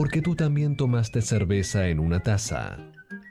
porque 0.00 0.22
tú 0.22 0.34
también 0.34 0.76
tomaste 0.76 1.20
cerveza 1.20 1.88
en 1.88 2.00
una 2.00 2.22
taza. 2.22 2.78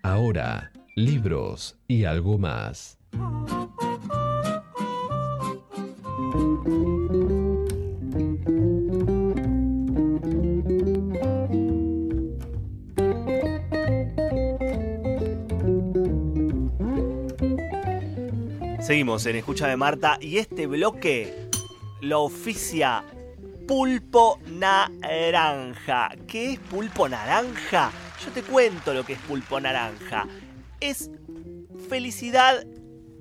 Ahora, 0.03 0.71
libros 0.95 1.79
y 1.87 2.03
algo 2.03 2.37
más. 2.37 2.99
Seguimos 18.79 19.25
en 19.25 19.37
Escucha 19.37 19.67
de 19.67 19.75
Marta 19.75 20.19
y 20.21 20.37
este 20.37 20.67
bloque 20.67 21.49
lo 22.01 22.25
oficia 22.25 23.03
Pulpo 23.69 24.39
Naranja. 24.47 26.09
¿Qué 26.27 26.53
es 26.53 26.59
Pulpo 26.59 27.07
Naranja? 27.07 27.91
Yo 28.25 28.31
te 28.31 28.41
cuento 28.41 28.95
lo 28.95 29.05
que 29.05 29.13
es 29.13 29.19
Pulpo 29.19 29.59
Naranja. 29.59 30.25
Es 30.79 31.11
felicidad 31.87 32.65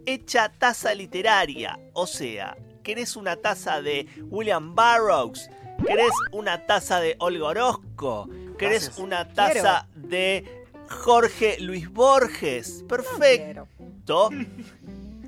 hecha 0.06 0.48
taza 0.48 0.95
literaria. 0.95 1.78
O 1.92 2.06
sea, 2.06 2.56
¿querés 2.82 3.14
una 3.14 3.37
taza 3.37 3.82
de 3.82 4.06
William 4.30 4.74
Burroughs? 4.74 5.50
¿Querés 5.87 6.14
una 6.32 6.65
taza 6.65 6.98
de 7.01 7.16
Olga 7.18 7.48
Orozco? 7.48 8.30
¿Querés 8.59 8.96
una 8.96 9.28
taza 9.28 9.87
de 9.96 10.65
Jorge 10.88 11.60
Luis 11.60 11.90
Borges? 11.90 12.87
Perfecto. 12.88 14.30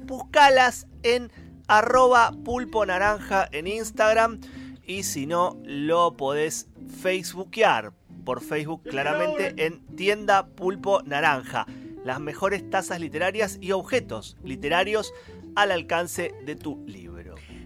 Buscalas 0.07 0.87
en 1.03 1.31
arroba 1.69 2.33
pulpo 2.43 2.87
naranja 2.87 3.51
en 3.53 3.67
Instagram 3.67 4.41
y 4.91 5.05
si 5.05 5.25
no 5.25 5.57
lo 5.63 6.17
podés 6.17 6.67
facebookear 7.01 7.93
por 8.25 8.41
Facebook 8.41 8.83
claramente 8.83 9.55
en 9.65 9.87
tienda 9.95 10.49
pulpo 10.49 11.01
naranja. 11.05 11.65
Las 12.05 12.19
mejores 12.19 12.69
tazas 12.71 12.99
literarias 12.99 13.59
y 13.61 13.71
objetos 13.71 14.37
literarios 14.43 15.15
al 15.55 15.71
alcance 15.71 16.35
de 16.45 16.57
tu 16.57 16.85
libro. 16.87 17.10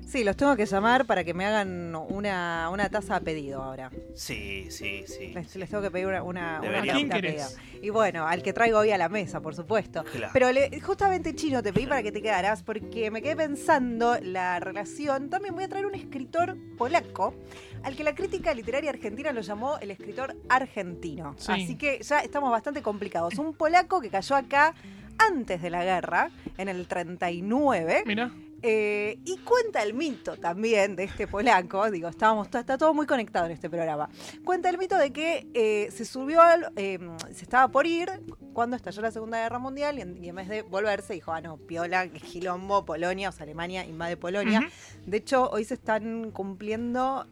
Sí, 0.06 0.22
los 0.24 0.36
tengo 0.36 0.55
que 0.56 0.66
llamar 0.66 1.06
para 1.06 1.24
que 1.24 1.34
me 1.34 1.44
hagan 1.44 1.94
una, 1.97 2.69
una 2.72 2.88
taza 2.88 3.16
a 3.16 3.20
pedido 3.20 3.62
ahora. 3.62 3.91
Sí, 4.14 4.69
sí, 4.70 5.05
sí. 5.06 5.33
Les, 5.34 5.69
tengo 5.70 5.83
que 5.83 5.91
pedir 5.91 6.06
una, 6.06 6.22
una, 6.22 6.61
una 6.61 6.84
tacita 6.84 7.16
a 7.16 7.20
pedido. 7.20 7.46
Y 7.83 7.91
bueno, 7.91 8.27
al 8.27 8.42
que 8.42 8.52
traigo 8.52 8.78
hoy 8.78 8.91
a 8.92 8.98
la 8.98 9.08
mesa, 9.08 9.41
por 9.41 9.55
supuesto. 9.55 10.05
Claro. 10.05 10.30
Pero 10.33 10.52
le- 10.52 10.80
justamente, 10.80 11.34
Chino, 11.34 11.62
te 11.62 11.72
pedí 11.72 11.86
para 11.86 12.02
que 12.02 12.12
te 12.12 12.22
quedaras 12.22 12.62
porque 12.62 13.11
me 13.11 13.22
quedé 13.22 13.36
pensando 13.36 14.16
la 14.22 14.61
relación. 14.61 15.30
También 15.30 15.55
voy 15.55 15.64
a 15.64 15.69
traer 15.69 15.86
un 15.86 15.94
escritor 15.94 16.56
polaco 16.78 17.34
al 17.83 17.96
que 17.96 18.05
la 18.05 18.14
crítica 18.14 18.55
literaria 18.55 18.91
argentina 18.91 19.33
lo 19.33 19.41
llamó 19.41 19.78
el 19.78 19.91
escritor 19.91 20.36
argentino. 20.48 21.34
Sí. 21.39 21.52
Así 21.52 21.77
que 21.77 21.98
ya 22.02 22.20
estamos 22.20 22.50
bastante 22.50 22.83
complicados. 22.83 23.36
Un 23.39 23.52
polaco 23.55 24.00
que 24.00 24.11
cayó 24.11 24.36
acá 24.36 24.74
antes 25.18 25.61
de 25.62 25.70
la 25.70 25.84
guerra, 25.84 26.30
en 26.58 26.68
el 26.68 26.86
39. 26.86 28.05
Mira. 28.06 28.30
Eh, 28.66 29.18
y 29.26 29.36
cuenta 29.38 29.82
el 29.82 29.92
mito 29.92 30.38
también 30.38 30.96
de 30.96 31.04
este 31.04 31.26
polaco, 31.26 31.90
digo, 31.90 32.08
estábamos, 32.08 32.46
está, 32.46 32.60
está 32.60 32.78
todo 32.78 32.94
muy 32.94 33.04
conectado 33.06 33.44
en 33.44 33.52
este 33.52 33.68
programa. 33.68 34.08
Cuenta 34.42 34.70
el 34.70 34.78
mito 34.78 34.96
de 34.96 35.12
que 35.12 35.46
eh, 35.52 35.90
se 35.90 36.06
subió, 36.06 36.40
al- 36.40 36.72
eh, 36.76 36.98
se 37.30 37.42
estaba 37.44 37.68
por 37.68 37.86
ir 37.86 38.08
cuando 38.54 38.74
estalló 38.76 39.02
la 39.02 39.10
Segunda 39.10 39.36
Guerra 39.42 39.58
Mundial 39.58 39.98
y 39.98 40.00
en, 40.00 40.24
y 40.24 40.30
en 40.30 40.36
vez 40.36 40.48
de 40.48 40.62
volverse 40.62 41.12
dijo, 41.12 41.30
ah, 41.32 41.42
no, 41.42 41.58
piola, 41.58 42.08
quilombo, 42.08 42.86
Polonia, 42.86 43.28
o 43.28 43.32
sea, 43.32 43.44
Alemania 43.44 43.84
invade 43.84 44.16
Polonia. 44.16 44.60
Ujú. 44.60 45.10
De 45.10 45.16
hecho, 45.18 45.50
hoy 45.50 45.64
se 45.64 45.74
están 45.74 46.30
cumpliendo... 46.30 47.26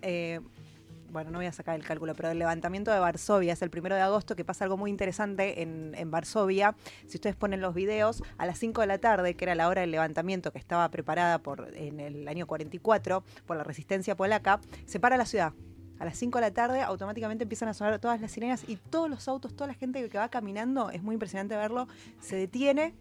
bueno, 1.12 1.30
no 1.30 1.38
voy 1.38 1.46
a 1.46 1.52
sacar 1.52 1.76
el 1.76 1.84
cálculo, 1.84 2.14
pero 2.14 2.30
el 2.30 2.38
levantamiento 2.38 2.90
de 2.90 2.98
Varsovia 2.98 3.52
es 3.52 3.62
el 3.62 3.70
primero 3.70 3.94
de 3.94 4.00
agosto, 4.00 4.34
que 4.34 4.44
pasa 4.44 4.64
algo 4.64 4.76
muy 4.76 4.90
interesante 4.90 5.62
en, 5.62 5.94
en 5.94 6.10
Varsovia. 6.10 6.74
Si 7.06 7.18
ustedes 7.18 7.36
ponen 7.36 7.60
los 7.60 7.74
videos, 7.74 8.22
a 8.38 8.46
las 8.46 8.58
5 8.58 8.80
de 8.80 8.86
la 8.86 8.98
tarde, 8.98 9.34
que 9.34 9.44
era 9.44 9.54
la 9.54 9.68
hora 9.68 9.82
del 9.82 9.90
levantamiento 9.90 10.52
que 10.52 10.58
estaba 10.58 10.88
preparada 10.90 11.38
por 11.38 11.68
en 11.74 12.00
el 12.00 12.26
año 12.28 12.46
44 12.46 13.22
por 13.46 13.56
la 13.56 13.64
resistencia 13.64 14.16
polaca, 14.16 14.60
se 14.86 14.98
para 14.98 15.16
la 15.16 15.26
ciudad. 15.26 15.52
A 15.98 16.04
las 16.04 16.16
5 16.16 16.38
de 16.38 16.42
la 16.42 16.50
tarde 16.50 16.80
automáticamente 16.80 17.44
empiezan 17.44 17.68
a 17.68 17.74
sonar 17.74 17.98
todas 18.00 18.20
las 18.20 18.32
sirenas 18.32 18.64
y 18.66 18.76
todos 18.76 19.08
los 19.08 19.28
autos, 19.28 19.54
toda 19.54 19.68
la 19.68 19.74
gente 19.74 20.08
que 20.08 20.18
va 20.18 20.28
caminando, 20.30 20.90
es 20.90 21.02
muy 21.02 21.14
impresionante 21.14 21.54
verlo, 21.56 21.86
se 22.20 22.36
detiene 22.36 22.94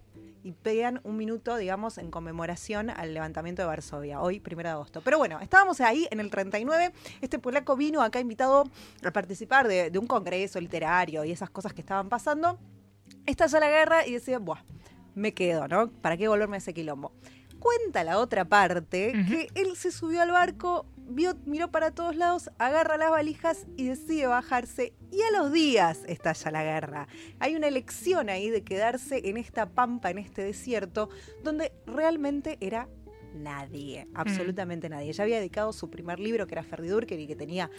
y 0.44 0.52
pegan 0.54 1.02
un 1.04 1.18
minuto, 1.18 1.56
digamos, 1.58 1.98
en 1.98 2.12
conmemoración 2.12 2.90
al 2.90 3.14
levantamiento 3.14 3.62
de 3.62 3.68
Varsovia, 3.68 4.22
hoy, 4.22 4.40
primero 4.40 4.70
de 4.70 4.74
agosto. 4.74 5.02
Pero 5.02 5.18
bueno, 5.18 5.40
estábamos 5.40 5.82
ahí 5.82 6.08
en 6.12 6.20
el 6.20 6.30
39. 6.30 6.92
Este 7.22 7.40
polaco 7.40 7.76
vino 7.76 8.02
acá 8.02 8.20
invitado 8.20 8.70
a 9.04 9.12
participar 9.12 9.68
de, 9.68 9.90
de 9.90 10.00
un 10.00 10.08
congreso 10.08 10.60
literario 10.60 11.24
y 11.24 11.32
esas 11.32 11.50
cosas 11.50 11.74
que 11.74 11.82
estaban 11.82 12.10
pasando. 12.10 12.60
Estalla 13.26 13.60
la 13.60 13.70
guerra 13.70 14.08
y 14.08 14.14
decía, 14.14 14.40
buah, 14.40 14.64
me 15.16 15.34
quedo, 15.34 15.68
¿no? 15.68 15.90
¿Para 15.90 16.18
qué 16.18 16.28
volverme 16.28 16.58
a 16.58 16.60
ese 16.60 16.74
quilombo? 16.74 17.12
Cuenta 17.60 18.04
la 18.04 18.18
otra 18.18 18.46
parte 18.46 19.14
que 19.28 19.48
él 19.54 19.76
se 19.76 19.92
subió 19.92 20.22
al 20.22 20.32
barco, 20.32 20.86
vio, 21.14 21.36
miró 21.46 21.72
para 21.72 21.92
todos 21.92 22.16
lados, 22.16 22.50
agarra 22.58 22.98
las 22.98 23.12
valijas 23.12 23.66
y 23.78 23.86
decide 23.86 24.28
bajarse. 24.28 24.94
Y 25.12 25.22
a 25.22 25.32
los 25.38 25.52
días 25.52 26.00
estalla 26.08 26.52
la 26.52 26.64
guerra. 26.64 27.08
Hay 27.40 27.56
una 27.56 27.68
elección 27.68 28.30
ahí 28.30 28.50
de 28.50 28.64
quedarse 28.64 29.30
en 29.30 29.38
esta 29.38 29.68
pampa, 29.68 30.10
en 30.10 30.18
este 30.18 30.44
desierto, 30.44 31.10
donde 31.44 31.74
realmente 31.86 32.58
era 32.62 32.88
nadie, 33.34 34.08
absolutamente 34.14 34.90
nadie. 34.90 35.12
Ya 35.14 35.24
había 35.24 35.38
dedicado 35.38 35.74
su 35.74 35.90
primer 35.90 36.20
libro, 36.20 36.48
que 36.48 36.56
era 36.56 36.64
Ferdidurker, 36.64 37.20
y 37.20 37.28
que 37.28 37.36
tenía 37.36 37.70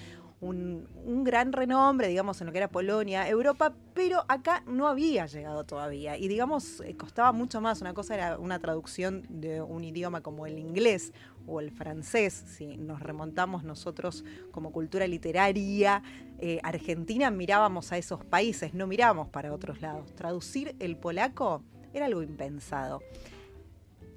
un, 0.41 0.89
un 1.05 1.23
gran 1.23 1.53
renombre, 1.53 2.09
digamos, 2.09 2.41
en 2.41 2.49
lo 2.49 2.53
que 2.53 2.59
era 2.59 2.69
Polonia, 2.69 3.29
Europa, 3.29 3.75
pero 3.95 4.25
acá 4.29 4.65
no 4.67 4.89
había 4.89 5.27
llegado 5.27 5.65
todavía. 5.65 6.19
Y 6.19 6.27
digamos, 6.27 6.81
eh, 6.81 6.97
costaba 6.97 7.33
mucho 7.33 7.61
más. 7.61 7.81
Una 7.81 7.95
cosa 7.95 8.15
era 8.15 8.39
una 8.39 8.59
traducción 8.59 9.25
de 9.29 9.63
un 9.63 9.85
idioma 9.85 10.21
como 10.21 10.47
el 10.47 10.59
inglés 10.59 11.13
o 11.47 11.61
el 11.61 11.71
francés, 11.71 12.45
si 12.47 12.77
nos 12.77 13.01
remontamos 13.01 13.65
nosotros 13.65 14.25
como 14.51 14.73
cultura 14.73 15.07
literaria 15.07 16.03
eh, 16.39 16.61
argentina, 16.63 17.31
mirábamos 17.31 17.93
a 17.93 17.99
esos 17.99 18.25
países, 18.25 18.75
no 18.75 18.87
mirábamos 18.87 19.29
para 19.29 19.53
otros 19.53 19.81
lados. 19.81 20.13
Traducir 20.15 20.75
el 20.81 20.97
polaco 20.97 21.63
era 21.95 22.07
algo 22.07 22.23
impensado. 22.23 23.01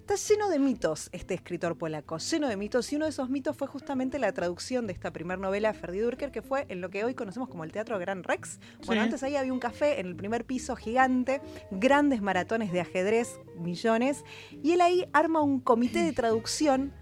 Está 0.08 0.34
lleno 0.36 0.50
de 0.50 0.60
mitos 0.60 1.10
este 1.14 1.34
escritor 1.34 1.80
polaco, 1.80 2.20
lleno 2.20 2.48
de 2.48 2.56
mitos, 2.58 2.94
y 2.94 2.96
uno 2.96 3.06
de 3.06 3.10
esos 3.10 3.28
mitos 3.32 3.58
fue 3.58 3.66
justamente 3.68 4.20
la 4.20 4.32
traducción 4.34 4.86
de 4.86 4.94
esta 4.94 5.12
primera 5.12 5.42
novela 5.42 5.72
de 5.74 5.80
Ferdi 5.80 5.98
Durker, 5.98 6.32
que 6.32 6.44
fue 6.44 6.68
en 6.70 6.80
lo 6.80 6.92
que 6.92 7.04
hoy 7.04 7.16
conocemos 7.16 7.50
como 7.50 7.64
el 7.64 7.72
Teatro 7.72 7.98
Gran 7.98 8.24
Rex. 8.24 8.60
Bueno, 8.86 9.02
Sí. 9.02 9.06
antes 9.06 9.24
ahí 9.24 9.36
había 9.36 9.52
un 9.52 9.58
café 9.60 10.00
en 10.00 10.06
el 10.06 10.16
primer 10.16 10.46
piso 10.46 10.76
gigante, 10.76 11.42
grandes 11.72 12.22
maratones 12.22 12.72
de 12.72 12.82
ajedrez, 12.82 13.40
millones, 13.58 14.24
y 14.62 14.74
él 14.74 14.82
ahí 14.82 15.08
arma 15.12 15.42
un 15.42 15.60
comité 15.60 16.04
de 16.04 16.14
traducción 16.14 16.94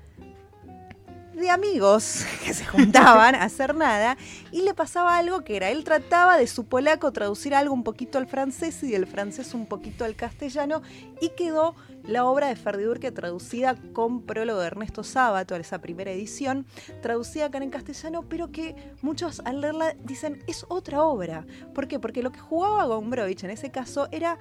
de 1.34 1.50
amigos 1.50 2.26
que 2.46 2.54
se 2.54 2.66
juntaban 2.66 3.36
a 3.36 3.44
hacer 3.44 3.76
nada 3.76 4.18
y 4.52 4.62
le 4.62 4.74
pasaba 4.74 5.18
algo 5.18 5.44
que 5.44 5.56
era, 5.56 5.70
él 5.70 5.84
trataba 5.84 6.38
de 6.38 6.48
su 6.48 6.66
polaco 6.66 7.12
traducir 7.12 7.56
algo 7.56 7.74
un 7.74 7.84
poquito 7.84 8.18
al 8.18 8.28
francés 8.28 8.84
y 8.84 8.92
del 8.92 9.08
francés 9.08 9.54
un 9.54 9.66
poquito 9.66 10.06
al 10.06 10.16
castellano 10.16 10.82
y 11.22 11.30
quedó 11.30 11.76
la 12.04 12.26
obra 12.26 12.48
de 12.48 12.56
Ferdi 12.56 12.84
Durke 12.84 13.12
traducida 13.12 13.76
con 13.94 14.24
prólogo 14.24 14.60
de 14.60 14.68
Ernesto 14.68 15.04
Sábato, 15.04 15.56
esa 15.56 15.80
primera 15.80 16.12
edición, 16.12 16.66
traducida 17.02 17.46
acá 17.46 17.60
en 17.60 17.70
castellano, 17.70 18.26
pero 18.28 18.52
que 18.52 18.76
muchos 19.02 19.42
al 19.46 19.62
leerla 19.62 19.96
dicen 20.04 20.44
es 20.48 20.66
otra 20.68 21.04
obra. 21.04 21.46
¿Por 21.74 21.88
qué? 21.88 22.00
Porque 22.00 22.22
lo 22.22 22.32
que 22.32 22.40
jugaba 22.40 22.86
Gombrowicz 22.86 23.44
en 23.46 23.52
ese 23.52 23.72
caso 23.72 24.10
era 24.12 24.38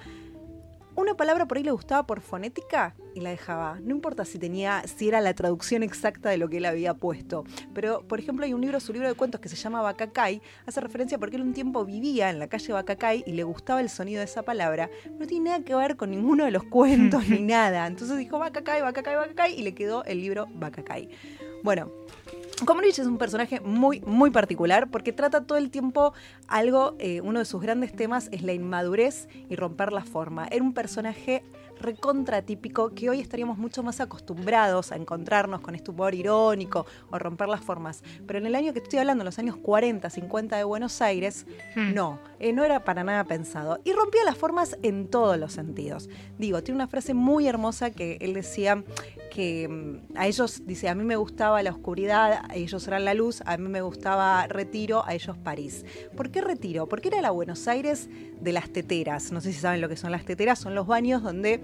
una 0.95 1.15
palabra 1.15 1.47
por 1.47 1.57
ahí 1.57 1.63
le 1.63 1.71
gustaba 1.71 2.05
por 2.05 2.21
fonética 2.21 2.95
y 3.15 3.21
la 3.21 3.31
dejaba. 3.31 3.79
No 3.81 3.91
importa 3.95 4.25
si 4.25 4.37
tenía, 4.37 4.83
si 4.85 5.07
era 5.07 5.21
la 5.21 5.33
traducción 5.33 5.83
exacta 5.83 6.29
de 6.29 6.37
lo 6.37 6.49
que 6.49 6.57
él 6.57 6.65
había 6.65 6.93
puesto. 6.93 7.43
Pero, 7.73 8.07
por 8.07 8.19
ejemplo, 8.19 8.45
hay 8.45 8.53
un 8.53 8.61
libro, 8.61 8.79
su 8.79 8.93
libro 8.93 9.07
de 9.07 9.15
cuentos 9.15 9.41
que 9.41 9.49
se 9.49 9.55
llama 9.55 9.81
Bacacay, 9.81 10.41
hace 10.65 10.81
referencia 10.81 11.17
porque 11.17 11.35
él 11.35 11.41
un 11.41 11.53
tiempo 11.53 11.83
vivía 11.85 12.29
en 12.29 12.39
la 12.39 12.47
calle 12.47 12.73
Bacacay 12.73 13.23
y 13.25 13.33
le 13.33 13.43
gustaba 13.43 13.81
el 13.81 13.89
sonido 13.89 14.19
de 14.19 14.25
esa 14.25 14.43
palabra. 14.43 14.89
No 15.19 15.25
tiene 15.25 15.49
nada 15.51 15.63
que 15.63 15.75
ver 15.75 15.95
con 15.95 16.11
ninguno 16.11 16.45
de 16.45 16.51
los 16.51 16.63
cuentos 16.63 17.27
ni 17.29 17.41
nada. 17.41 17.87
Entonces 17.87 18.17
dijo 18.17 18.39
Bacacay, 18.39 18.81
Bacacay, 18.81 19.15
Bacacay 19.15 19.59
y 19.59 19.63
le 19.63 19.73
quedó 19.73 20.03
el 20.05 20.21
libro 20.21 20.47
Bacacay. 20.53 21.09
Bueno, 21.63 21.91
Gombrowicz 22.65 22.99
es 22.99 23.07
un 23.07 23.17
personaje 23.17 23.59
muy, 23.61 24.01
muy 24.01 24.31
particular 24.31 24.89
porque 24.89 25.11
trata 25.11 25.45
todo 25.45 25.57
el 25.57 25.69
tiempo 25.69 26.13
algo, 26.47 26.95
eh, 26.99 27.21
uno 27.21 27.39
de 27.39 27.45
sus 27.45 27.61
grandes 27.61 27.95
temas 27.95 28.29
es 28.31 28.43
la 28.43 28.53
inmadurez 28.53 29.27
y 29.49 29.55
romper 29.55 29.91
la 29.91 30.03
forma. 30.03 30.47
Era 30.47 30.63
un 30.63 30.73
personaje 30.73 31.43
recontratípico 31.79 32.93
que 32.93 33.09
hoy 33.09 33.19
estaríamos 33.19 33.57
mucho 33.57 33.83
más 33.83 33.99
acostumbrados 33.99 34.91
a 34.91 34.95
encontrarnos 34.95 35.61
con 35.61 35.75
este 35.75 35.91
humor 35.91 36.15
irónico 36.15 36.85
o 37.09 37.19
romper 37.19 37.49
las 37.49 37.61
formas. 37.61 38.03
Pero 38.25 38.39
en 38.39 38.45
el 38.45 38.55
año 38.55 38.73
que 38.73 38.79
estoy 38.79 38.99
hablando, 38.99 39.23
en 39.23 39.25
los 39.25 39.39
años 39.39 39.57
40, 39.57 40.09
50 40.09 40.55
de 40.55 40.63
Buenos 40.63 41.01
Aires, 41.01 41.45
Hmm. 41.75 41.93
no, 41.93 42.19
eh, 42.39 42.53
no 42.53 42.63
era 42.63 42.83
para 42.83 43.03
nada 43.03 43.23
pensado. 43.23 43.79
Y 43.83 43.93
rompía 43.93 44.23
las 44.23 44.37
formas 44.37 44.77
en 44.83 45.07
todos 45.07 45.37
los 45.37 45.53
sentidos. 45.53 46.09
Digo, 46.37 46.61
tiene 46.63 46.75
una 46.75 46.87
frase 46.87 47.13
muy 47.13 47.47
hermosa 47.47 47.91
que 47.91 48.17
él 48.21 48.33
decía 48.33 48.83
que 49.33 49.67
mm, 49.67 50.15
a 50.15 50.27
ellos, 50.27 50.61
dice, 50.65 50.89
a 50.89 50.95
mí 50.95 51.03
me 51.03 51.15
gustaba 51.15 51.63
la 51.63 51.71
oscuridad, 51.71 52.43
ellos 52.53 52.87
eran 52.87 53.03
la 53.03 53.13
luz, 53.13 53.41
a 53.45 53.57
mí 53.57 53.67
me 53.67 53.81
gustaba 53.81 54.45
Retiro, 54.47 55.03
a 55.05 55.13
ellos 55.15 55.37
París. 55.37 55.85
¿Por 56.15 56.29
qué 56.29 56.41
Retiro? 56.41 56.87
Porque 56.87 57.07
era 57.07 57.21
la 57.21 57.31
Buenos 57.31 57.67
Aires 57.67 58.09
de 58.39 58.51
las 58.51 58.69
teteras. 58.69 59.31
No 59.31 59.41
sé 59.41 59.51
si 59.51 59.59
saben 59.59 59.81
lo 59.81 59.89
que 59.89 59.97
son 59.97 60.11
las 60.11 60.25
teteras, 60.25 60.59
son 60.59 60.75
los 60.75 60.85
baños 60.85 61.23
donde 61.23 61.61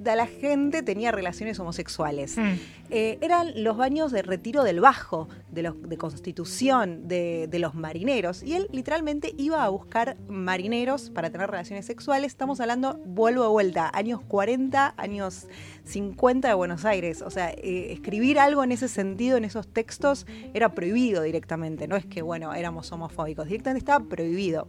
la 0.00 0.26
gente 0.26 0.82
tenía 0.82 1.12
relaciones 1.12 1.58
homosexuales. 1.60 2.36
Mm. 2.36 2.54
Eh, 2.90 3.18
eran 3.20 3.62
los 3.62 3.76
baños 3.76 4.12
de 4.12 4.22
retiro 4.22 4.62
del 4.62 4.80
Bajo, 4.80 5.28
de, 5.50 5.62
los, 5.62 5.80
de 5.82 5.96
Constitución, 5.96 7.08
de, 7.08 7.46
de 7.48 7.58
los 7.58 7.74
marineros. 7.74 8.42
Y 8.42 8.54
él 8.54 8.68
literalmente 8.72 9.34
iba 9.36 9.64
a 9.64 9.68
buscar 9.68 10.16
marineros 10.28 11.10
para 11.10 11.30
tener 11.30 11.50
relaciones 11.50 11.86
sexuales. 11.86 12.32
Estamos 12.32 12.60
hablando, 12.60 12.94
vuelvo 13.04 13.42
de 13.42 13.48
vuelta, 13.48 13.90
años 13.92 14.20
40, 14.26 14.94
años 14.96 15.46
50 15.86 16.48
de 16.48 16.54
Buenos 16.54 16.84
Aires. 16.84 17.22
O 17.22 17.30
sea, 17.30 17.50
eh, 17.50 17.92
escribir 17.92 18.38
algo 18.38 18.62
en 18.64 18.72
ese 18.72 18.88
sentido, 18.88 19.36
en 19.36 19.44
esos 19.44 19.68
textos, 19.68 20.26
era 20.52 20.74
prohibido 20.74 21.22
directamente. 21.22 21.88
No 21.88 21.96
es 21.96 22.04
que, 22.04 22.22
bueno, 22.22 22.52
éramos 22.54 22.90
homofóbicos, 22.92 23.46
directamente 23.46 23.78
estaba 23.78 24.04
prohibido. 24.04 24.66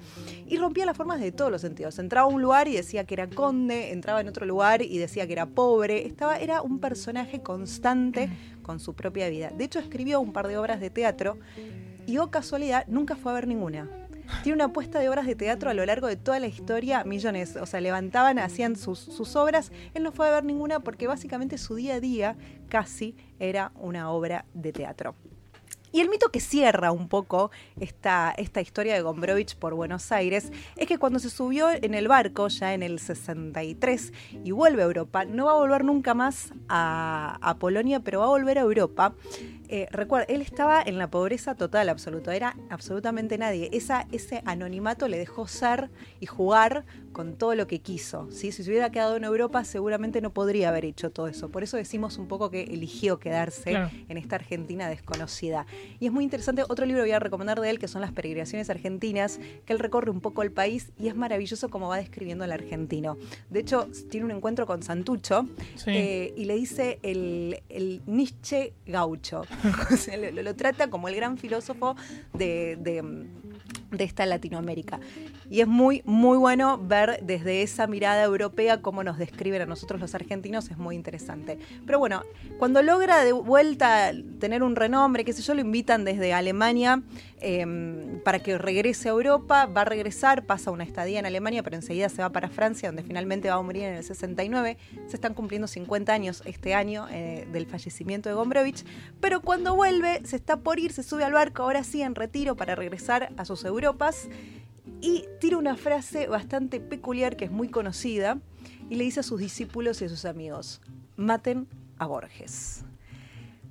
Y 0.48 0.58
rompía 0.58 0.86
las 0.86 0.96
formas 0.96 1.20
de 1.20 1.32
todos 1.32 1.52
los 1.52 1.62
sentidos. 1.62 2.00
Entraba 2.00 2.32
a 2.32 2.34
un 2.34 2.42
lugar 2.42 2.68
y 2.68 2.76
decía 2.76 3.06
que 3.06 3.16
era 3.16 3.28
conde, 3.30 3.92
entraba 3.92 4.22
en 4.22 4.28
otro 4.28 4.46
lugar 4.46 4.82
y 4.82 4.98
decía 4.98 5.28
que 5.28 5.34
era 5.34 5.48
pobre. 5.48 6.06
Estaba, 6.06 6.38
era 6.38 6.62
un 6.62 6.80
personaje 6.80 7.42
constante 7.42 8.30
con 8.62 8.80
su 8.80 8.94
propia 8.94 9.30
vida. 9.30 9.50
De 9.50 9.64
hecho, 9.64 9.80
escribió 9.80 10.22
un 10.22 10.34
par 10.34 10.48
de 10.48 10.58
obras 10.58 10.80
de 10.80 10.90
teatro 10.90 11.38
y, 12.06 12.18
oh 12.20 12.30
casualidad, 12.30 12.86
nunca 12.88 13.16
fue 13.16 13.32
a 13.32 13.36
ver 13.36 13.48
ninguna 13.48 13.90
tiene 14.44 14.56
una 14.56 14.66
apuesta 14.66 15.00
de 15.00 15.10
obras 15.10 15.26
de 15.26 15.36
teatro 15.36 15.70
a 15.70 15.74
lo 15.74 15.86
largo 15.86 16.08
de 16.08 16.16
toda 16.16 16.40
la 16.40 16.48
historia, 16.48 17.04
millones. 17.04 17.56
O 17.56 17.66
sea, 17.66 17.82
levantaban, 17.82 18.40
hacían 18.40 18.76
sus, 18.76 19.00
sus, 19.00 19.36
obras. 19.36 19.72
Él 19.94 20.04
no 20.04 20.12
fue 20.12 20.28
a 20.28 20.32
ver 20.32 20.44
ninguna 20.44 20.80
porque 20.80 21.08
básicamente 21.08 21.58
su 21.58 21.76
día 21.76 21.96
a 21.96 22.00
día 22.00 22.36
casi 22.70 23.16
era 23.40 23.72
una 23.76 24.12
obra 24.12 24.46
de 24.54 24.72
teatro. 24.74 25.16
Y 25.92 26.02
el 26.02 26.10
mito 26.10 26.30
que 26.30 26.42
cierra 26.42 26.92
un 26.92 27.08
poco 27.08 27.50
esta, 27.80 28.34
esta 28.38 28.60
historia 28.62 28.94
de 28.94 29.02
Gombrowicz 29.02 29.56
por 29.56 29.74
Buenos 29.74 30.12
Aires 30.12 30.52
es 30.76 30.86
que 30.86 30.98
cuando 30.98 31.18
se 31.18 31.30
subió 31.30 31.70
en 31.72 31.94
el 31.94 32.08
barco, 32.08 32.50
ya 32.50 32.74
en 32.74 32.84
el 32.84 33.00
63, 33.00 34.14
y 34.44 34.52
vuelve 34.52 34.82
a 34.82 34.86
Europa, 34.86 35.26
no 35.26 35.46
va 35.46 35.54
a 35.54 35.56
volver 35.56 35.86
nunca 35.86 36.14
más 36.14 36.52
a, 36.68 37.40
a 37.42 37.56
Polonia, 37.56 38.02
pero 38.02 38.20
va 38.20 38.26
a 38.26 38.30
volver 38.30 38.58
a 38.58 38.62
Europa 38.62 39.16
eh, 39.70 39.88
recuerda, 39.92 40.26
él 40.30 40.42
estaba 40.42 40.82
en 40.82 40.98
la 40.98 41.10
pobreza 41.10 41.56
total, 41.56 41.90
absoluto. 41.90 42.32
Era 42.32 42.56
absolutamente 42.70 43.38
nadie. 43.38 43.70
Esa, 43.74 44.08
ese 44.12 44.42
anonimato 44.46 45.08
le 45.08 45.18
dejó 45.18 45.48
ser 45.48 45.90
y 46.20 46.26
jugar 46.26 46.86
con 47.12 47.36
todo 47.36 47.56
lo 47.56 47.66
que 47.66 47.80
quiso. 47.80 48.30
Si 48.32 48.52
se 48.52 48.62
hubiera 48.62 48.92
quedado 48.92 49.16
en 49.16 49.24
Europa, 49.24 49.64
seguramente 49.64 50.22
no 50.22 50.32
podría 50.34 50.70
haber 50.70 50.86
hecho 50.86 51.10
todo 51.10 51.28
eso. 51.28 51.50
Por 51.50 51.64
eso 51.64 51.76
decimos 51.76 52.18
un 52.18 52.28
poco 52.28 52.52
que 52.52 52.64
eligió 52.64 53.18
quedarse 53.18 53.76
en 54.08 54.18
esta 54.18 54.36
Argentina 54.36 54.88
desconocida. 54.88 55.66
Y 56.00 56.06
es 56.06 56.12
muy 56.12 56.24
interesante. 56.24 56.64
Otro 56.70 56.86
libro 56.86 57.02
voy 57.02 57.12
a 57.12 57.20
recomendar 57.20 57.60
de 57.60 57.72
él, 57.72 57.80
que 57.80 57.88
son 57.88 58.02
Las 58.02 58.12
peregrinaciones 58.12 58.70
argentinas, 58.70 59.40
que 59.66 59.74
él 59.74 59.80
recorre 59.80 60.12
un 60.12 60.22
poco 60.22 60.44
el 60.44 60.52
país 60.52 60.92
y 61.00 61.08
es 61.08 61.16
maravilloso 61.16 61.70
como 61.70 61.88
va 61.88 61.98
describiendo 61.98 62.44
al 62.44 62.52
argentino. 62.52 63.18
De 63.50 63.62
hecho, 63.62 63.90
tiene 64.12 64.26
un 64.26 64.32
encuentro 64.32 64.68
con 64.68 64.84
Santucho 64.84 65.48
eh, 65.88 66.34
y 66.38 66.46
le 66.46 66.56
dice 66.56 67.00
el, 67.02 67.64
el 67.70 68.04
Nietzsche 68.06 68.74
gaucho. 68.86 69.42
lo, 70.44 70.56
trata 70.56 70.90
como 70.90 71.08
el 71.08 71.16
gran 71.16 71.38
filósofo 71.38 71.96
de, 72.34 72.78
de 73.92 74.04
esta 74.04 74.26
Latinoamérica. 74.26 75.00
Y 75.50 75.62
es 75.62 75.68
muy, 75.68 76.02
muy 76.06 76.38
bueno 76.38 76.78
ver 76.78 77.20
desde 77.24 77.62
esa 77.62 77.88
mirada 77.88 78.24
europea 78.24 78.82
cómo 78.82 79.04
nos 79.04 79.18
describen 79.18 79.62
a 79.62 79.66
nosotros 79.66 80.02
los 80.02 80.14
argentinos, 80.16 80.70
es 80.70 80.78
muy 80.78 80.96
interesante. 80.96 81.58
Pero 81.86 82.00
bueno, 82.00 82.24
cuando 82.60 82.82
logra 82.82 83.24
de 83.24 83.32
vuelta 83.32 84.12
tener 84.40 84.64
un 84.64 84.76
renombre, 84.76 85.24
qué 85.24 85.34
sé 85.34 85.42
yo, 85.42 85.54
lo 85.54 85.62
invitan 85.62 86.04
desde 86.04 86.34
Alemania 86.34 87.02
em, 87.40 88.22
para 88.24 88.40
que 88.40 88.58
regrese 88.58 89.10
a 89.10 89.12
Europa, 89.12 89.66
va 89.66 89.82
a 89.82 89.86
regresar, 89.86 90.46
pasa 90.46 90.72
una 90.72 90.84
estadía 90.84 91.20
en 91.20 91.26
Alemania, 91.26 91.64
pero 91.64 91.76
enseguida 91.76 92.10
se 92.10 92.22
va 92.22 92.30
para 92.32 92.50
Francia, 92.50 92.90
donde 92.90 93.04
finalmente 93.04 93.50
va 93.50 93.56
a 93.56 93.62
morir 93.62 93.84
en 93.84 93.96
el 93.96 94.04
69. 94.04 94.78
Se 95.08 95.16
están 95.16 95.34
cumpliendo 95.34 95.68
50 95.68 96.12
años 96.12 96.44
este 96.46 96.74
año 96.74 97.08
eh, 97.10 97.48
del 97.52 97.68
fallecimiento 97.68 98.30
de 98.30 98.36
Gombrowicz, 98.36 98.84
pero 99.22 99.42
cuando 99.42 99.76
vuelve, 99.76 100.22
se 100.26 100.36
está 100.36 100.58
por 100.58 100.80
ir, 100.80 100.92
se 100.92 101.04
sube 101.04 101.24
al 101.24 101.34
barco, 101.34 101.64
ahora 101.64 101.84
sí 101.84 102.02
en 102.02 102.16
retiro 102.16 102.56
para 102.56 102.76
regresar 102.76 103.32
a 103.38 103.46
sus 103.46 103.64
Europas 103.64 104.28
y 105.02 105.26
tira 105.40 105.58
una 105.58 105.76
frase 105.76 106.28
bastante 106.28 106.80
peculiar 106.80 107.36
que 107.36 107.46
es 107.46 107.52
muy 107.52 107.70
conocida 107.70 108.40
y 108.90 108.96
le 108.96 109.04
dice 109.04 109.20
a 109.20 109.24
sus 109.24 109.40
discípulos 109.40 110.02
y 110.02 110.06
a 110.06 110.10
sus 110.10 110.26
amigos, 110.26 110.82
maten 111.16 111.68
a 111.98 112.08
Borges. 112.08 112.84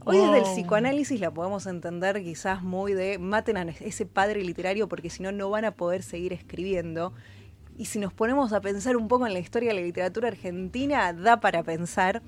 Hoy 0.05 0.19
desde 0.19 0.39
el 0.39 0.45
psicoanálisis 0.45 1.19
la 1.19 1.33
podemos 1.33 1.67
entender 1.67 2.23
quizás 2.23 2.63
muy 2.63 2.95
de 2.95 3.19
maten 3.19 3.57
a 3.57 3.63
ese 3.63 4.07
padre 4.07 4.45
literario 4.45 4.89
porque 4.89 5.11
si 5.11 5.21
no, 5.23 5.33
no 5.33 5.51
van 5.51 5.65
a 5.65 5.73
poder 5.73 6.05
seguir 6.05 6.33
escribiendo. 6.33 7.13
Y 7.77 7.87
si 7.87 7.99
nos 7.99 8.15
ponemos 8.15 8.53
a 8.53 8.61
pensar 8.61 8.97
un 8.97 9.09
poco 9.09 9.27
en 9.27 9.33
la 9.33 9.41
historia 9.41 9.71
de 9.71 9.81
la 9.81 9.85
literatura 9.85 10.29
argentina, 10.29 11.13
da 11.13 11.41
para 11.41 11.65
pensar. 11.65 12.23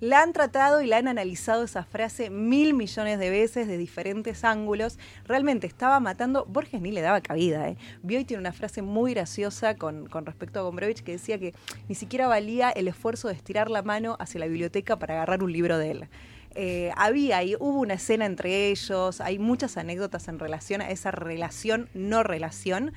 La 0.00 0.22
han 0.22 0.32
tratado 0.32 0.80
y 0.80 0.86
la 0.86 0.96
han 0.96 1.08
analizado 1.08 1.62
esa 1.62 1.84
frase 1.84 2.30
mil 2.30 2.72
millones 2.72 3.18
de 3.18 3.28
veces 3.28 3.68
de 3.68 3.76
diferentes 3.76 4.44
ángulos. 4.44 4.98
Realmente 5.26 5.66
estaba 5.66 6.00
matando. 6.00 6.46
Borges 6.46 6.80
ni 6.80 6.90
le 6.90 7.02
daba 7.02 7.20
cabida. 7.20 7.68
¿eh? 7.68 7.76
Bioy 8.02 8.24
tiene 8.24 8.40
una 8.40 8.52
frase 8.52 8.80
muy 8.80 9.12
graciosa 9.12 9.76
con, 9.76 10.08
con 10.08 10.24
respecto 10.24 10.58
a 10.58 10.62
Gombrowicz 10.62 11.02
que 11.02 11.12
decía 11.12 11.38
que 11.38 11.54
ni 11.90 11.94
siquiera 11.94 12.28
valía 12.28 12.70
el 12.70 12.88
esfuerzo 12.88 13.28
de 13.28 13.34
estirar 13.34 13.70
la 13.70 13.82
mano 13.82 14.16
hacia 14.18 14.40
la 14.40 14.46
biblioteca 14.46 14.98
para 14.98 15.16
agarrar 15.16 15.42
un 15.42 15.52
libro 15.52 15.76
de 15.76 15.90
él. 15.90 16.08
Eh, 16.54 16.90
había 16.96 17.42
y 17.44 17.54
hubo 17.56 17.78
una 17.78 17.94
escena 17.94 18.26
entre 18.26 18.70
ellos, 18.70 19.20
hay 19.20 19.38
muchas 19.38 19.76
anécdotas 19.76 20.26
en 20.28 20.38
relación 20.38 20.80
a 20.80 20.90
esa 20.90 21.10
relación, 21.10 21.88
no 21.94 22.22
relación. 22.22 22.92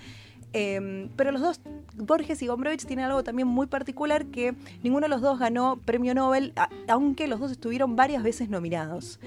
Em, 0.53 1.09
pero 1.15 1.31
los 1.31 1.41
dos, 1.41 1.61
Borges 1.95 2.41
y 2.41 2.47
Gombrowicz, 2.47 2.85
tienen 2.85 3.05
algo 3.05 3.23
también 3.23 3.47
muy 3.47 3.65
particular 3.67 4.25
que 4.27 4.53
ninguno 4.83 5.05
de 5.05 5.09
los 5.09 5.21
dos 5.21 5.39
ganó 5.39 5.79
premio 5.83 6.13
Nobel, 6.13 6.53
aunque 6.87 7.27
los 7.27 7.39
dos 7.39 7.51
estuvieron 7.51 7.95
varias 7.95 8.23
veces 8.23 8.49
nominados. 8.49 9.19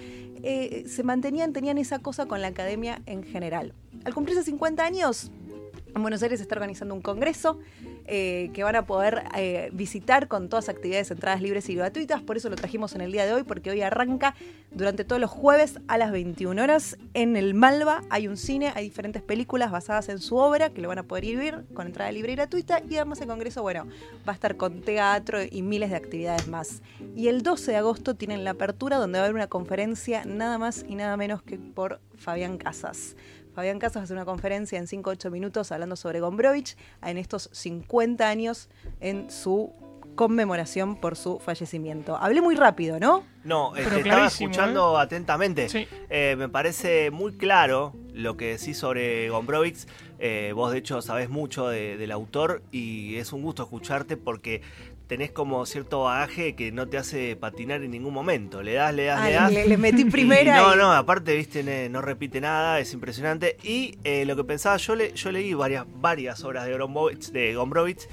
Eh, 0.42 0.84
se 0.86 1.02
mantenían, 1.02 1.52
tenían 1.52 1.78
esa 1.78 1.98
cosa 1.98 2.26
con 2.26 2.40
la 2.40 2.48
academia 2.48 3.02
en 3.06 3.24
general. 3.24 3.74
Al 4.04 4.14
cumplirse 4.14 4.44
50 4.44 4.84
años, 4.84 5.32
en 5.96 6.02
Buenos 6.02 6.22
Aires 6.22 6.38
se 6.38 6.42
está 6.42 6.54
organizando 6.54 6.94
un 6.94 7.00
congreso 7.00 7.58
eh, 8.06 8.50
que 8.52 8.62
van 8.62 8.76
a 8.76 8.86
poder 8.86 9.24
eh, 9.36 9.70
visitar 9.72 10.28
con 10.28 10.48
todas 10.48 10.68
actividades, 10.68 11.10
entradas 11.10 11.40
libres 11.40 11.68
y 11.68 11.74
gratuitas. 11.74 12.22
Por 12.22 12.36
eso 12.36 12.50
lo 12.50 12.56
trajimos 12.56 12.94
en 12.94 13.00
el 13.00 13.12
día 13.12 13.24
de 13.24 13.32
hoy, 13.32 13.42
porque 13.42 13.70
hoy 13.70 13.80
arranca 13.80 14.34
durante 14.70 15.04
todos 15.04 15.20
los 15.20 15.30
jueves 15.30 15.80
a 15.88 15.96
las 15.96 16.12
21 16.12 16.62
horas 16.62 16.98
en 17.14 17.36
el 17.36 17.54
Malva. 17.54 18.02
Hay 18.10 18.28
un 18.28 18.36
cine, 18.36 18.72
hay 18.74 18.84
diferentes 18.84 19.22
películas 19.22 19.70
basadas 19.70 20.08
en 20.10 20.18
su 20.18 20.36
obra 20.36 20.70
que 20.70 20.82
lo 20.82 20.88
van 20.88 20.98
a 20.98 21.02
poder 21.02 21.24
ir 21.24 21.38
ver 21.38 21.64
con 21.74 21.86
entrada 21.86 22.12
libre 22.12 22.32
y 22.32 22.36
gratuita. 22.36 22.82
Y 22.88 22.96
además 22.96 23.20
el 23.22 23.28
congreso, 23.28 23.62
bueno, 23.62 23.86
va 24.28 24.32
a 24.32 24.34
estar 24.34 24.56
con 24.56 24.82
teatro 24.82 25.38
y 25.50 25.62
miles 25.62 25.90
de 25.90 25.96
actividades 25.96 26.46
más. 26.46 26.82
Y 27.16 27.28
el 27.28 27.42
12 27.42 27.72
de 27.72 27.76
agosto 27.78 28.14
tienen 28.14 28.44
la 28.44 28.50
apertura 28.50 28.98
donde 28.98 29.18
va 29.18 29.24
a 29.24 29.26
haber 29.26 29.34
una 29.34 29.46
conferencia 29.46 30.24
nada 30.26 30.58
más 30.58 30.84
y 30.86 30.94
nada 30.94 31.16
menos 31.16 31.42
que 31.42 31.58
por 31.58 32.00
Fabián 32.16 32.58
Casas. 32.58 33.16
Fabián 33.56 33.78
Casas 33.78 34.02
hace 34.02 34.12
una 34.12 34.26
conferencia 34.26 34.78
en 34.78 34.86
5-8 34.86 35.30
minutos 35.30 35.72
hablando 35.72 35.96
sobre 35.96 36.20
Gombrowicz 36.20 36.76
en 37.02 37.16
estos 37.16 37.48
50 37.54 38.28
años 38.28 38.68
en 39.00 39.30
su 39.30 39.72
conmemoración 40.14 40.96
por 40.96 41.16
su 41.16 41.38
fallecimiento. 41.38 42.18
Hablé 42.18 42.42
muy 42.42 42.54
rápido, 42.54 43.00
¿no? 43.00 43.24
No, 43.44 43.74
este, 43.74 44.00
estaba 44.00 44.26
escuchando 44.26 44.98
¿eh? 44.98 45.02
atentamente. 45.02 45.68
Eh, 46.10 46.36
me 46.36 46.50
parece 46.50 47.10
muy 47.10 47.38
claro 47.38 47.94
lo 48.12 48.36
que 48.36 48.58
decís 48.58 48.76
sobre 48.76 49.30
Gombrowicz. 49.30 49.86
Eh, 50.18 50.52
vos, 50.54 50.72
de 50.72 50.78
hecho, 50.78 51.00
sabés 51.00 51.30
mucho 51.30 51.68
del 51.68 52.12
autor 52.12 52.62
y 52.72 53.16
es 53.16 53.32
un 53.32 53.40
gusto 53.40 53.62
escucharte 53.62 54.18
porque 54.18 54.60
tenés 55.06 55.30
como 55.30 55.64
cierto 55.66 56.02
bagaje 56.02 56.54
que 56.54 56.72
no 56.72 56.88
te 56.88 56.98
hace 56.98 57.36
patinar 57.36 57.82
en 57.82 57.90
ningún 57.92 58.12
momento. 58.12 58.62
Le 58.62 58.74
das, 58.74 58.94
le 58.94 59.04
das, 59.04 59.24
le 59.24 59.32
das. 59.32 59.52
Le, 59.52 59.76
metí 59.76 60.04
primera. 60.10 60.56
no, 60.56 60.76
no, 60.76 60.92
aparte, 60.92 61.36
viste, 61.36 61.88
no 61.88 62.02
repite 62.02 62.40
nada, 62.40 62.80
es 62.80 62.92
impresionante. 62.92 63.56
Y 63.62 63.98
eh, 64.04 64.24
lo 64.24 64.36
que 64.36 64.44
pensaba, 64.44 64.76
yo, 64.76 64.94
le, 64.94 65.12
yo 65.12 65.30
leí 65.30 65.54
varias, 65.54 65.86
varias 66.00 66.42
obras 66.44 66.66
de 66.66 66.76
Gombrowicz, 66.76 67.32
de 67.32 67.54
Gombrowicz. 67.54 68.08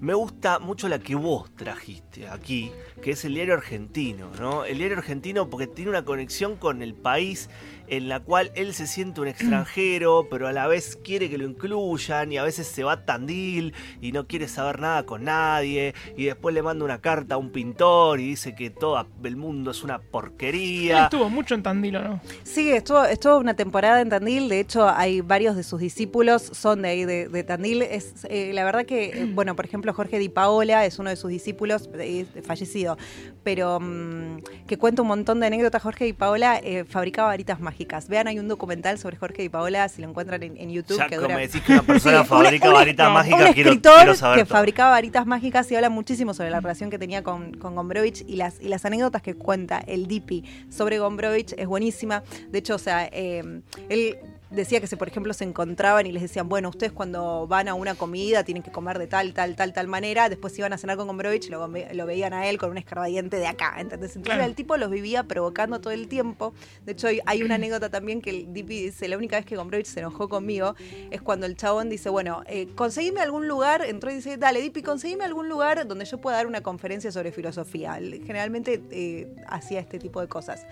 Me 0.00 0.14
gusta 0.14 0.60
mucho 0.60 0.88
la 0.88 1.00
que 1.00 1.16
vos 1.16 1.50
trajiste 1.56 2.28
aquí, 2.28 2.70
que 3.02 3.10
es 3.10 3.24
el 3.24 3.34
diario 3.34 3.54
argentino, 3.54 4.30
¿no? 4.38 4.64
El 4.64 4.78
diario 4.78 4.96
argentino 4.96 5.50
porque 5.50 5.66
tiene 5.66 5.90
una 5.90 6.04
conexión 6.04 6.54
con 6.54 6.82
el 6.82 6.94
país 6.94 7.50
en 7.88 8.08
la 8.08 8.20
cual 8.20 8.50
él 8.54 8.74
se 8.74 8.86
siente 8.86 9.20
un 9.20 9.28
extranjero, 9.28 10.26
pero 10.30 10.48
a 10.48 10.52
la 10.52 10.66
vez 10.66 10.98
quiere 11.02 11.28
que 11.30 11.38
lo 11.38 11.44
incluyan 11.44 12.32
y 12.32 12.38
a 12.38 12.42
veces 12.44 12.66
se 12.66 12.84
va 12.84 12.92
a 12.92 13.04
Tandil 13.04 13.74
y 14.00 14.12
no 14.12 14.26
quiere 14.26 14.48
saber 14.48 14.80
nada 14.80 15.04
con 15.04 15.24
nadie 15.24 15.94
y 16.16 16.24
después 16.24 16.54
le 16.54 16.62
manda 16.62 16.84
una 16.84 17.00
carta 17.00 17.36
a 17.36 17.38
un 17.38 17.50
pintor 17.50 18.20
y 18.20 18.28
dice 18.28 18.54
que 18.54 18.70
todo 18.70 19.06
el 19.24 19.36
mundo 19.36 19.70
es 19.70 19.82
una 19.82 19.98
Él 19.98 20.00
porquería. 20.00 21.04
estuvo 21.04 21.28
mucho 21.30 21.54
en 21.54 21.62
Tandil, 21.62 21.96
¿o 21.96 22.02
¿no? 22.02 22.20
Sí, 22.42 22.70
estuvo, 22.70 23.04
estuvo 23.04 23.38
una 23.38 23.54
temporada 23.54 24.00
en 24.00 24.08
Tandil. 24.08 24.48
De 24.48 24.60
hecho, 24.60 24.88
hay 24.88 25.20
varios 25.20 25.56
de 25.56 25.62
sus 25.62 25.80
discípulos 25.80 26.42
son 26.42 26.82
de 26.82 26.88
ahí, 26.88 27.04
de, 27.04 27.28
de 27.28 27.44
Tandil. 27.44 27.82
Es, 27.82 28.26
eh, 28.28 28.52
la 28.52 28.64
verdad 28.64 28.84
que, 28.84 29.06
eh, 29.06 29.30
bueno, 29.32 29.54
por 29.56 29.64
ejemplo, 29.64 29.92
Jorge 29.94 30.18
Di 30.18 30.28
Paola 30.28 30.84
es 30.84 30.98
uno 30.98 31.10
de 31.10 31.16
sus 31.16 31.30
discípulos, 31.30 31.88
eh, 31.94 32.26
fallecido, 32.44 32.96
pero 33.42 33.78
mm, 33.80 34.38
que 34.66 34.78
cuenta 34.78 35.02
un 35.02 35.08
montón 35.08 35.40
de 35.40 35.46
anécdotas. 35.46 35.82
Jorge 35.82 36.04
Di 36.04 36.12
Paola 36.12 36.58
eh, 36.62 36.84
fabricaba 36.84 37.28
varitas 37.28 37.60
mágicas. 37.60 37.77
Vean, 38.08 38.26
hay 38.28 38.38
un 38.38 38.48
documental 38.48 38.98
sobre 38.98 39.16
Jorge 39.16 39.42
Di 39.42 39.48
Paola, 39.48 39.88
si 39.88 40.02
lo 40.02 40.08
encuentran 40.08 40.42
en, 40.42 40.56
en 40.56 40.70
YouTube. 40.70 40.98
Ya 40.98 41.06
que 41.06 41.16
dura 41.16 41.36
decís 41.36 41.60
que 41.62 41.72
una 41.72 41.82
persona 41.82 42.22
Sí, 42.22 42.28
fabrica 42.28 42.68
un- 42.68 42.74
varitas 42.74 43.06
un 43.08 43.14
mágicas, 43.14 43.48
un 43.48 43.52
quiero, 43.54 43.70
escritor 43.70 43.96
quiero 43.96 44.14
saber 44.14 44.38
que 44.38 44.44
todo. 44.44 44.54
fabricaba 44.56 44.90
varitas 44.90 45.26
mágicas 45.26 45.70
y 45.70 45.76
habla 45.76 45.90
muchísimo 45.90 46.34
sobre 46.34 46.50
la 46.50 46.60
relación 46.60 46.90
que 46.90 46.98
tenía 46.98 47.22
con, 47.22 47.52
con 47.54 47.74
Gombrowicz 47.74 48.22
y 48.26 48.36
las, 48.36 48.60
y 48.60 48.68
las 48.68 48.84
anécdotas 48.84 49.22
que 49.22 49.34
cuenta 49.34 49.78
el 49.86 50.06
Dipi 50.06 50.44
sobre 50.70 50.98
Gombrowicz 50.98 51.54
es 51.56 51.66
buenísima. 51.66 52.22
De 52.50 52.58
hecho, 52.58 52.74
o 52.74 52.78
sea, 52.78 53.08
eh, 53.12 53.60
él 53.88 54.16
decía 54.50 54.80
que 54.80 54.86
se, 54.86 54.96
por 54.96 55.08
ejemplo, 55.08 55.32
se 55.34 55.44
encontraban 55.44 56.06
y 56.06 56.12
les 56.12 56.22
decían, 56.22 56.48
bueno, 56.48 56.70
ustedes 56.70 56.92
cuando 56.92 57.46
van 57.46 57.68
a 57.68 57.74
una 57.74 57.94
comida 57.94 58.44
tienen 58.44 58.62
que 58.62 58.70
comer 58.70 58.98
de 58.98 59.06
tal, 59.06 59.34
tal, 59.34 59.56
tal, 59.56 59.72
tal 59.72 59.88
manera. 59.88 60.28
Después 60.28 60.58
iban 60.58 60.72
a 60.72 60.78
cenar 60.78 60.96
con 60.96 61.06
Gombrowicz 61.06 61.46
y 61.46 61.50
lo, 61.50 61.66
lo 61.68 62.06
veían 62.06 62.32
a 62.32 62.46
él 62.48 62.58
con 62.58 62.70
un 62.70 62.78
escarbadiente 62.78 63.36
de 63.38 63.46
acá, 63.46 63.74
¿entendés? 63.78 64.16
Entonces 64.16 64.34
Claro. 64.38 64.44
el 64.44 64.54
tipo 64.54 64.76
los 64.76 64.90
vivía 64.90 65.24
provocando 65.24 65.80
todo 65.80 65.92
el 65.92 66.08
tiempo. 66.08 66.54
De 66.84 66.92
hecho, 66.92 67.08
hay, 67.26 67.42
una 67.42 67.54
anécdota 67.56 67.90
también 67.90 68.20
que 68.20 68.30
el 68.30 68.52
Dipi 68.52 68.84
dice, 68.84 69.08
la 69.08 69.16
única 69.16 69.36
vez 69.36 69.46
que 69.46 69.56
Gombrowicz 69.56 69.88
se 69.88 70.00
enojó 70.00 70.28
conmigo 70.28 70.74
es 71.10 71.20
cuando 71.20 71.46
el 71.46 71.56
chabón 71.56 71.88
dice, 71.88 72.08
bueno, 72.08 72.42
eh, 72.46 72.68
conseguime 72.74 73.20
algún 73.20 73.48
lugar, 73.48 73.84
entró 73.84 74.10
y 74.10 74.14
dice, 74.16 74.36
dale, 74.36 74.60
Dipi, 74.60 74.82
conseguime 74.82 75.24
algún 75.24 75.48
lugar 75.48 75.86
donde 75.86 76.04
yo 76.04 76.18
pueda 76.18 76.36
dar 76.36 76.46
una 76.46 76.62
conferencia 76.62 77.12
sobre 77.12 77.32
filosofía. 77.32 77.94
Generalmente 77.94 78.82
eh, 78.90 79.34
hacía 79.46 79.80
este 79.80 79.98
tipo 79.98 80.20
de 80.20 80.28
cosas. 80.28 80.66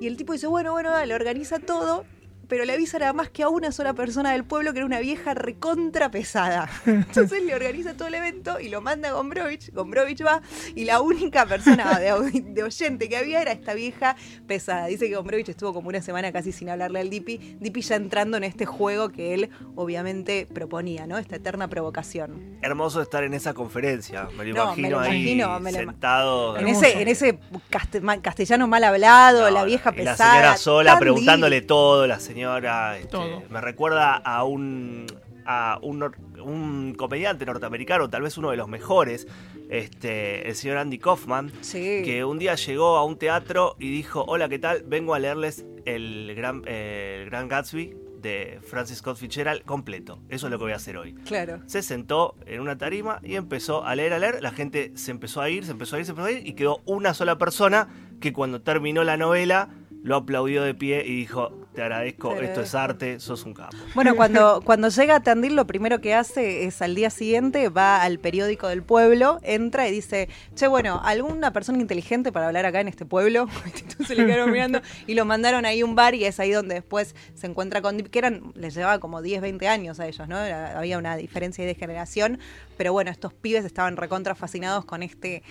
Y 0.00 0.06
el 0.06 0.16
tipo 0.16 0.32
dice, 0.32 0.46
bueno, 0.46 0.72
bueno, 0.72 0.90
dale, 0.90 1.14
organiza 1.14 1.58
todo. 1.58 2.04
Pero 2.52 2.66
le 2.66 2.74
avisa 2.74 2.98
nada 2.98 3.14
más 3.14 3.30
que 3.30 3.42
a 3.42 3.48
una 3.48 3.72
sola 3.72 3.94
persona 3.94 4.32
del 4.32 4.44
pueblo 4.44 4.74
que 4.74 4.80
era 4.80 4.84
una 4.84 5.00
vieja 5.00 5.32
recontra 5.32 6.10
pesada. 6.10 6.68
Entonces 6.84 7.42
le 7.42 7.54
organiza 7.54 7.94
todo 7.94 8.08
el 8.08 8.14
evento 8.14 8.60
y 8.60 8.68
lo 8.68 8.82
manda 8.82 9.08
a 9.08 9.12
Gombrowicz. 9.12 9.70
Gombrowicz 9.72 10.22
va 10.22 10.42
y 10.74 10.84
la 10.84 11.00
única 11.00 11.46
persona 11.46 11.98
de, 11.98 12.42
de 12.44 12.62
oyente 12.62 13.08
que 13.08 13.16
había 13.16 13.40
era 13.40 13.52
esta 13.52 13.72
vieja 13.72 14.16
pesada. 14.46 14.84
Dice 14.84 15.08
que 15.08 15.16
Gombrowicz 15.16 15.48
estuvo 15.48 15.72
como 15.72 15.88
una 15.88 16.02
semana 16.02 16.30
casi 16.30 16.52
sin 16.52 16.68
hablarle 16.68 17.00
al 17.00 17.08
Dipi. 17.08 17.56
Dipi 17.58 17.80
ya 17.80 17.96
entrando 17.96 18.36
en 18.36 18.44
este 18.44 18.66
juego 18.66 19.08
que 19.08 19.32
él 19.32 19.48
obviamente 19.74 20.46
proponía, 20.52 21.06
¿no? 21.06 21.16
Esta 21.16 21.36
eterna 21.36 21.68
provocación. 21.68 22.58
Hermoso 22.60 23.00
estar 23.00 23.24
en 23.24 23.32
esa 23.32 23.54
conferencia, 23.54 24.28
me 24.36 24.44
lo 24.44 24.54
No, 24.56 24.76
me 24.76 24.88
imagino 24.88 24.90
lo 24.90 25.00
ahí 25.00 25.22
imagino, 25.22 25.58
me 25.60 25.72
lo 25.72 25.78
sentado. 25.78 26.58
En 26.58 26.68
Hermoso. 26.68 26.84
ese, 26.84 27.00
en 27.00 27.08
ese 27.08 27.38
castellano 28.20 28.68
mal 28.68 28.84
hablado, 28.84 29.48
No, 29.48 29.50
la 29.50 29.64
vieja 29.64 29.92
pesada. 29.92 30.34
La 30.34 30.34
señora 30.34 30.56
sola 30.58 30.98
preguntándole 30.98 31.62
todo, 31.62 32.06
la 32.06 32.20
señora. 32.20 32.41
Este, 32.96 33.08
Todo. 33.08 33.42
Me 33.50 33.60
recuerda 33.60 34.14
a 34.16 34.44
un 34.44 35.06
a 35.44 35.80
un, 35.82 36.00
nor- 36.00 36.40
un 36.40 36.94
comediante 36.96 37.44
norteamericano, 37.44 38.08
tal 38.08 38.22
vez 38.22 38.38
uno 38.38 38.52
de 38.52 38.56
los 38.56 38.68
mejores, 38.68 39.26
este, 39.70 40.48
el 40.48 40.54
señor 40.54 40.76
Andy 40.78 40.98
Kaufman, 40.98 41.50
Sí. 41.62 42.02
que 42.04 42.24
un 42.24 42.38
día 42.38 42.54
llegó 42.54 42.96
a 42.96 43.04
un 43.04 43.16
teatro 43.18 43.74
y 43.80 43.90
dijo, 43.90 44.24
hola, 44.28 44.48
¿qué 44.48 44.58
tal? 44.60 44.84
Vengo 44.86 45.14
a 45.14 45.18
leerles 45.18 45.64
el 45.84 46.32
Gran, 46.36 46.62
eh, 46.66 47.20
el 47.22 47.30
Gran 47.30 47.48
Gatsby 47.48 47.92
de 48.20 48.60
Francis 48.62 48.98
Scott 48.98 49.16
Fitzgerald 49.16 49.62
completo. 49.64 50.20
Eso 50.28 50.46
es 50.46 50.50
lo 50.52 50.58
que 50.58 50.64
voy 50.64 50.72
a 50.74 50.76
hacer 50.76 50.96
hoy. 50.96 51.14
Claro. 51.26 51.58
Se 51.66 51.82
sentó 51.82 52.36
en 52.46 52.60
una 52.60 52.78
tarima 52.78 53.18
y 53.24 53.34
empezó 53.34 53.84
a 53.84 53.96
leer, 53.96 54.12
a 54.12 54.20
leer. 54.20 54.42
La 54.42 54.52
gente 54.52 54.92
se 54.94 55.10
empezó 55.10 55.40
a 55.40 55.50
ir, 55.50 55.64
se 55.64 55.72
empezó 55.72 55.96
a 55.96 55.98
ir, 55.98 56.04
se 56.04 56.12
empezó 56.12 56.28
a 56.28 56.30
ir. 56.32 56.46
Y 56.46 56.52
quedó 56.52 56.82
una 56.84 57.14
sola 57.14 57.36
persona 57.36 57.88
que 58.20 58.32
cuando 58.32 58.62
terminó 58.62 59.02
la 59.02 59.16
novela 59.16 59.70
lo 60.04 60.14
aplaudió 60.16 60.62
de 60.62 60.74
pie 60.74 61.04
y 61.04 61.16
dijo, 61.16 61.61
te 61.74 61.82
agradezco, 61.82 62.32
esto 62.32 62.60
es 62.60 62.74
agradezco". 62.74 62.78
arte, 62.78 63.20
sos 63.20 63.44
un 63.44 63.54
capo. 63.54 63.76
Bueno, 63.94 64.14
cuando, 64.16 64.60
cuando 64.64 64.88
llega 64.88 65.16
a 65.16 65.22
Tandil, 65.22 65.56
lo 65.56 65.66
primero 65.66 66.00
que 66.00 66.14
hace 66.14 66.64
es 66.64 66.82
al 66.82 66.94
día 66.94 67.10
siguiente 67.10 67.68
va 67.68 68.02
al 68.02 68.18
periódico 68.18 68.68
del 68.68 68.82
pueblo, 68.82 69.38
entra 69.42 69.88
y 69.88 69.92
dice, 69.92 70.28
che, 70.54 70.66
bueno, 70.66 71.00
¿alguna 71.04 71.52
persona 71.52 71.78
inteligente 71.80 72.32
para 72.32 72.46
hablar 72.48 72.66
acá 72.66 72.80
en 72.80 72.88
este 72.88 73.04
pueblo? 73.06 73.46
Entonces 73.88 74.16
le 74.16 74.26
quedaron 74.26 74.50
mirando 74.52 74.80
y 75.06 75.14
lo 75.14 75.24
mandaron 75.24 75.64
ahí 75.64 75.80
a 75.80 75.84
un 75.84 75.94
bar 75.94 76.14
y 76.14 76.24
es 76.24 76.38
ahí 76.40 76.50
donde 76.50 76.74
después 76.74 77.14
se 77.34 77.46
encuentra 77.46 77.80
con 77.82 77.96
Dip, 77.96 78.08
que 78.08 78.18
eran, 78.18 78.52
les 78.54 78.74
llevaba 78.74 78.98
como 79.00 79.22
10, 79.22 79.40
20 79.40 79.68
años 79.68 80.00
a 80.00 80.06
ellos, 80.06 80.28
¿no? 80.28 80.38
Era- 80.38 80.78
había 80.78 80.98
una 80.98 81.16
diferencia 81.16 81.64
de 81.64 81.74
generación, 81.74 82.38
pero 82.76 82.92
bueno, 82.92 83.10
estos 83.10 83.32
pibes 83.32 83.64
estaban 83.64 83.96
recontra 83.96 84.34
fascinados 84.34 84.84
con 84.84 85.02
este 85.02 85.42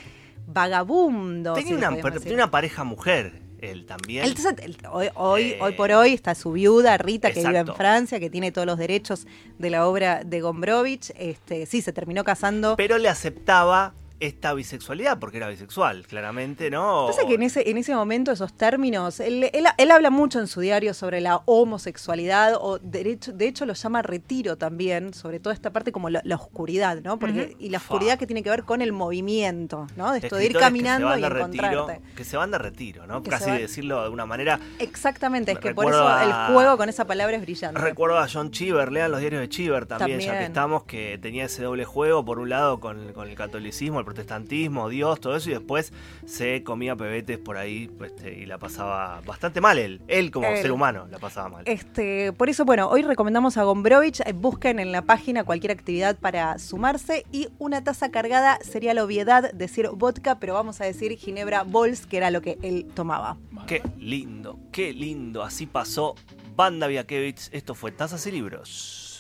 vagabundo. 0.47 1.53
Tenía 1.53 1.69
si 1.69 1.73
una, 1.75 1.89
tenía 2.19 2.33
una 2.35 2.51
pareja 2.51 2.83
mujer, 2.83 3.41
él 3.61 3.85
también. 3.85 4.25
Él- 4.25 4.35
él- 4.63 4.77
hoy, 4.91 5.09
hoy, 5.15 5.41
Eh, 5.51 5.59
hoy 5.61 5.73
por 5.73 5.91
hoy 5.91 6.13
está 6.13 6.35
su 6.35 6.51
viuda, 6.51 6.97
Rita, 6.97 7.31
que 7.31 7.39
vive 7.39 7.59
en. 7.59 7.75
Francia, 7.75 8.19
que 8.19 8.29
tiene 8.29 8.51
todos 8.51 8.65
los 8.65 8.77
derechos 8.77 9.27
de 9.59 9.69
la 9.69 9.87
obra 9.87 10.23
de 10.25 10.41
Gombrowicz. 10.41 11.11
Este, 11.17 11.65
sí, 11.65 11.81
se 11.81 11.93
terminó 11.93 12.23
casando. 12.23 12.75
Pero 12.75 12.97
le 12.97 13.07
aceptaba 13.09 13.93
esta 14.21 14.53
bisexualidad, 14.53 15.19
porque 15.19 15.37
era 15.37 15.49
bisexual, 15.49 16.05
claramente, 16.07 16.69
¿no? 16.69 17.07
Pasa 17.07 17.25
que 17.27 17.33
en 17.35 17.43
ese, 17.43 17.69
en 17.69 17.77
ese 17.77 17.93
momento 17.95 18.31
esos 18.31 18.53
términos, 18.53 19.19
él, 19.19 19.49
él- 19.51 19.65
él 19.77 19.91
habla 19.91 20.09
mucho 20.09 20.39
en 20.39 20.47
su 20.47 20.61
diario 20.61 20.93
sobre 20.93 21.19
la 21.21 21.41
homosexualidad, 21.45 22.55
o 22.59 22.79
derecho, 22.79 23.31
de 23.33 23.47
hecho 23.47 23.65
lo 23.65 23.73
llama 23.73 24.01
retiro 24.01 24.57
también, 24.57 25.13
sobre 25.13 25.39
toda 25.39 25.53
esta 25.53 25.71
parte 25.71 25.91
como 25.91 26.09
la, 26.09 26.21
la 26.23 26.35
oscuridad, 26.35 27.01
¿no? 27.03 27.17
Porque, 27.19 27.55
Y 27.59 27.69
la 27.69 27.79
oscuridad 27.79 28.17
que 28.19 28.27
tiene 28.27 28.43
que 28.43 28.49
ver 28.49 28.63
con 28.63 28.81
el 28.81 28.91
movimiento, 28.93 29.87
¿no? 29.95 30.11
De 30.11 30.19
esto 30.19 30.35
de 30.35 30.45
ir 30.45 30.53
caminando 30.57 31.17
y 31.17 31.21
de 31.21 31.29
retiro, 31.29 31.65
encontrarte. 31.67 32.01
que 32.15 32.23
se 32.23 32.37
van 32.37 32.51
de 32.51 32.57
retiro, 32.57 33.07
¿no? 33.07 33.23
Que 33.23 33.29
Casi 33.31 33.49
van- 33.49 33.57
decirlo 33.59 34.03
de 34.03 34.09
una 34.09 34.25
manera. 34.25 34.59
Exactamente, 34.79 35.51
es 35.53 35.59
que 35.59 35.73
por 35.73 35.85
eso 35.87 36.07
a- 36.07 36.47
el 36.47 36.53
juego 36.53 36.77
con 36.77 36.89
esa 36.89 37.05
palabra 37.05 37.35
es 37.37 37.41
brillante. 37.41 37.79
Recuerdo 37.79 38.19
a 38.19 38.27
John 38.31 38.51
Cheever, 38.51 38.91
lean 38.91 39.11
los 39.11 39.19
diarios 39.19 39.41
de 39.41 39.49
Cheever 39.49 39.85
también, 39.85 40.19
ya 40.19 40.37
que 40.37 40.45
estamos, 40.45 40.83
que 40.83 41.17
tenía 41.21 41.45
ese 41.45 41.63
doble 41.63 41.85
juego, 41.85 42.23
por 42.23 42.39
un 42.39 42.49
lado 42.49 42.79
con, 42.79 43.13
con 43.13 43.27
el 43.27 43.35
catolicismo, 43.35 43.99
el 43.99 44.05
protestantismo, 44.13 44.89
Dios, 44.89 45.19
todo 45.21 45.35
eso, 45.35 45.49
y 45.49 45.53
después 45.53 45.93
se 46.25 46.63
comía 46.63 46.95
pebetes 46.95 47.37
por 47.37 47.57
ahí 47.57 47.89
este, 48.03 48.33
y 48.39 48.45
la 48.45 48.57
pasaba 48.57 49.21
bastante 49.25 49.61
mal 49.61 49.77
él. 49.77 50.01
Él 50.07 50.31
como 50.31 50.47
ser 50.55 50.71
humano 50.71 51.07
la 51.09 51.17
pasaba 51.17 51.49
mal. 51.49 51.63
Este, 51.65 52.33
por 52.33 52.49
eso, 52.49 52.65
bueno, 52.65 52.89
hoy 52.89 53.03
recomendamos 53.03 53.57
a 53.57 53.63
Gombrowicz. 53.63 54.21
eh, 54.21 54.33
Busquen 54.33 54.79
en 54.79 54.91
la 54.91 55.03
página 55.03 55.43
cualquier 55.43 55.71
actividad 55.71 56.17
para 56.17 56.59
sumarse. 56.59 57.25
Y 57.31 57.47
una 57.57 57.83
taza 57.83 58.11
cargada 58.11 58.59
sería 58.61 58.93
la 58.93 59.03
obviedad 59.03 59.53
decir 59.53 59.87
vodka, 59.93 60.39
pero 60.39 60.53
vamos 60.53 60.81
a 60.81 60.85
decir 60.85 61.17
Ginebra 61.17 61.63
Bols, 61.63 62.05
que 62.05 62.17
era 62.17 62.31
lo 62.31 62.41
que 62.41 62.57
él 62.61 62.87
tomaba. 62.93 63.37
Qué 63.67 63.81
lindo, 63.97 64.59
qué 64.71 64.93
lindo. 64.93 65.43
Así 65.43 65.65
pasó 65.65 66.15
Banda 66.55 66.87
Viakevich. 66.87 67.49
Esto 67.51 67.75
fue 67.75 67.91
Tazas 67.91 68.25
y 68.27 68.31
Libros. 68.31 69.10